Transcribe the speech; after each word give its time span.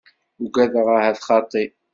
Ugadeɣ 0.43 0.87
ahat 0.97 1.17
xaṭi. 1.27 1.65